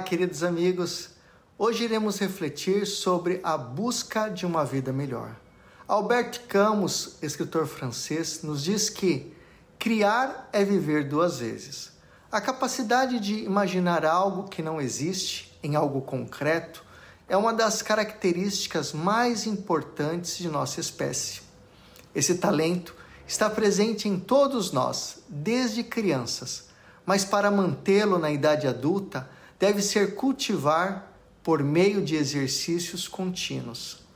queridos 0.00 0.42
amigos. 0.44 1.10
Hoje 1.58 1.84
iremos 1.84 2.18
refletir 2.18 2.86
sobre 2.86 3.40
a 3.42 3.56
busca 3.56 4.28
de 4.28 4.46
uma 4.46 4.64
vida 4.64 4.92
melhor. 4.92 5.34
Albert 5.86 6.46
Camus, 6.46 7.16
escritor 7.20 7.66
francês, 7.66 8.42
nos 8.42 8.62
diz 8.62 8.88
que 8.88 9.34
criar 9.78 10.48
é 10.52 10.64
viver 10.64 11.08
duas 11.08 11.38
vezes. 11.38 11.92
A 12.30 12.40
capacidade 12.40 13.18
de 13.18 13.42
imaginar 13.42 14.04
algo 14.04 14.48
que 14.48 14.62
não 14.62 14.80
existe 14.80 15.58
em 15.62 15.74
algo 15.74 16.02
concreto 16.02 16.84
é 17.28 17.36
uma 17.36 17.52
das 17.52 17.82
características 17.82 18.92
mais 18.92 19.46
importantes 19.46 20.38
de 20.38 20.48
nossa 20.48 20.80
espécie. 20.80 21.40
Esse 22.14 22.36
talento 22.36 22.94
está 23.26 23.50
presente 23.50 24.08
em 24.08 24.18
todos 24.18 24.70
nós, 24.70 25.18
desde 25.28 25.82
crianças, 25.82 26.68
mas 27.04 27.24
para 27.24 27.50
mantê-lo 27.50 28.18
na 28.18 28.30
idade 28.30 28.66
adulta, 28.66 29.28
deve 29.58 29.82
ser 29.82 30.14
cultivar 30.14 31.12
por 31.42 31.62
meio 31.62 32.02
de 32.02 32.16
exercícios 32.16 33.08
contínuos. 33.08 34.06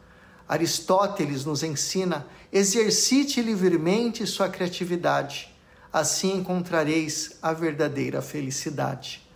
Aristóteles 0.48 1.44
nos 1.44 1.62
ensina: 1.62 2.26
exercite 2.52 3.40
livremente 3.40 4.26
sua 4.26 4.48
criatividade, 4.48 5.52
assim 5.92 6.36
encontrareis 6.36 7.38
a 7.40 7.52
verdadeira 7.52 8.20
felicidade. 8.20 9.26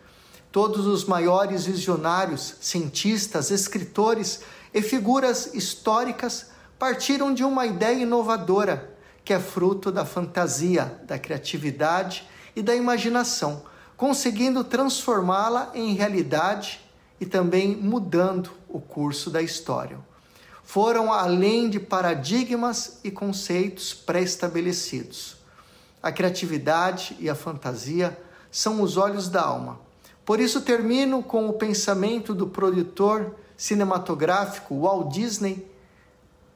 Todos 0.52 0.87
os 0.87 1.05
maiores 1.05 1.66
visionários, 1.66 2.57
cientistas, 2.60 3.51
escritores 3.51 4.41
e 4.73 4.80
figuras 4.80 5.54
históricas 5.54 6.51
partiram 6.79 7.32
de 7.32 7.45
uma 7.45 7.66
ideia 7.66 8.02
inovadora, 8.02 8.96
que 9.24 9.32
é 9.32 9.41
fruto 9.41 9.91
da 9.91 10.04
fantasia, 10.04 11.01
da 11.07 11.18
criatividade 11.18 12.26
e 12.54 12.63
da 12.63 12.74
imaginação, 12.74 13.65
conseguindo 13.96 14.62
transformá-la 14.62 15.70
em 15.74 15.94
realidade 15.94 16.80
e 17.20 17.26
também 17.26 17.76
mudando 17.76 18.50
o 18.68 18.80
curso 18.80 19.30
da 19.30 19.40
história 19.40 19.98
foram 20.66 21.12
além 21.12 21.70
de 21.70 21.78
paradigmas 21.78 22.98
e 23.04 23.10
conceitos 23.10 23.94
pré-estabelecidos. 23.94 25.36
A 26.02 26.10
criatividade 26.10 27.16
e 27.20 27.30
a 27.30 27.36
fantasia 27.36 28.18
são 28.50 28.82
os 28.82 28.96
olhos 28.96 29.28
da 29.28 29.42
alma. 29.42 29.78
Por 30.24 30.40
isso 30.40 30.60
termino 30.60 31.22
com 31.22 31.48
o 31.48 31.52
pensamento 31.52 32.34
do 32.34 32.48
produtor 32.48 33.36
cinematográfico 33.56 34.80
Walt 34.80 35.12
Disney: 35.12 35.70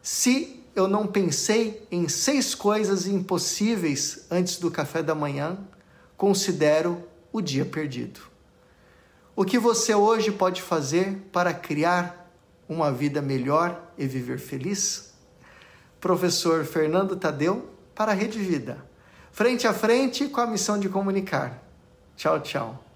se 0.02 0.60
eu 0.74 0.88
não 0.88 1.06
pensei 1.06 1.86
em 1.88 2.08
seis 2.08 2.52
coisas 2.52 3.06
impossíveis 3.06 4.26
antes 4.28 4.58
do 4.58 4.72
café 4.72 5.04
da 5.04 5.14
manhã, 5.14 5.56
considero 6.16 7.00
o 7.32 7.40
dia 7.40 7.64
perdido. 7.64 8.20
O 9.34 9.44
que 9.44 9.58
você 9.58 9.94
hoje 9.94 10.30
pode 10.30 10.60
fazer 10.60 11.16
para 11.32 11.54
criar 11.54 12.30
uma 12.68 12.92
vida 12.92 13.22
melhor 13.22 13.80
e 13.96 14.06
viver 14.06 14.38
feliz? 14.38 15.14
Professor 16.00 16.64
Fernando 16.64 17.16
Tadeu 17.16 17.70
para 17.94 18.12
a 18.12 18.14
Rede 18.14 18.38
Vida. 18.38 18.84
Frente 19.32 19.66
a 19.66 19.72
frente 19.72 20.28
com 20.28 20.40
a 20.40 20.46
missão 20.46 20.78
de 20.78 20.88
comunicar. 20.88 21.62
Tchau, 22.16 22.40
tchau. 22.40 22.89